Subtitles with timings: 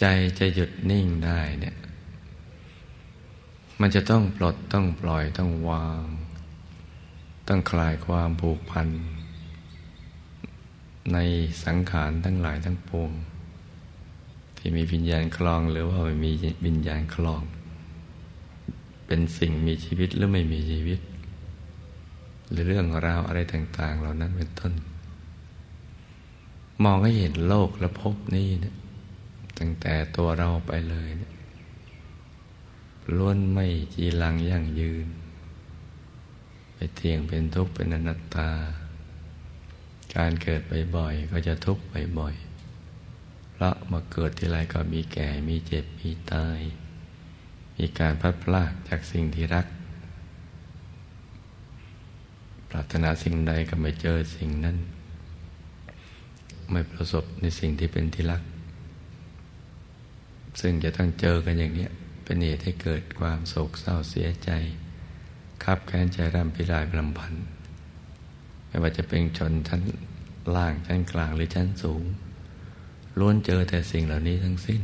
[0.00, 0.04] ใจ
[0.38, 1.76] จะหยุดนิ่งได้เนี่ย
[3.80, 6.02] มันจะต้องปลดต้องปล่อยต้องวาง
[7.48, 8.88] ต้องคลายความผูกพัน
[11.12, 11.18] ใน
[11.64, 13.10] สังขารทั้งหลายทั้งปวง
[14.56, 16.32] ที่มีวิญญาณคลองหรือว่าไม่มี
[16.66, 17.42] วิญญาณคลอง
[19.06, 21.00] เป็นสิ่งมีชีวิตหรือไม่มีชีวิต
[22.50, 24.72] หรือเรื่องราวอะไรต่าง ๆ เหล่านั้นเป็นต้น
[26.84, 28.76] มองให้เห็นโลกและพบนี้เนี่ย
[29.58, 31.10] ตั้งแต่ตัวเราไปเลย
[33.16, 35.06] ล้วนไม่จีรังยั่งยืน
[36.74, 38.50] ไปเที่ยงเป็นทุกข์เป็นอนัตตา
[40.16, 40.60] การเกิด
[40.96, 41.82] บ่อยๆก็จะทุกข์
[42.18, 46.58] บ่อยๆเพราะมาเกิดที่ไรก็มีแก่มีเจ็บมีตาย
[47.76, 49.66] มีการพัดพลากจากสิ่งที่รัก
[52.68, 54.76] ปรารถนาสิ่งใดก็ไม่เจอสิ่งนั้น
[56.70, 58.42] ไม่ประสบในสิ่งที่เป็นที่รัก
[60.60, 61.88] ซึ่งจะต้องเจอกันอย่างนี้
[62.24, 64.50] เป็นเหตุให้เกิดความโศกเศร้าเสียใจ
[65.64, 67.44] คับแค้นใจร่ำพิรายลำพันธ์
[68.66, 69.82] ไม่ว่าจะเป็นชนชั้น
[70.56, 72.02] ล่างชั้นกลางหรือชั้นสูง
[73.18, 74.80] ล้วนเจอแต่สิ่งเหล่านี้ทั้งสิ้น